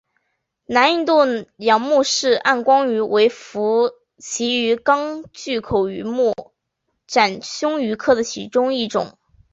[0.65, 1.13] 南印度
[1.57, 6.33] 洋穆氏暗光鱼为辐鳍鱼纲巨口鱼目
[7.05, 9.15] 褶胸鱼科的其中一种。